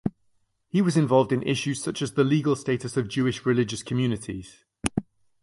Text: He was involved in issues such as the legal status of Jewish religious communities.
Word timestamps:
He 0.67 0.81
was 0.81 0.97
involved 0.97 1.31
in 1.31 1.43
issues 1.43 1.83
such 1.83 2.01
as 2.01 2.13
the 2.13 2.23
legal 2.23 2.55
status 2.55 2.97
of 2.97 3.07
Jewish 3.07 3.45
religious 3.45 3.83
communities. 3.83 4.65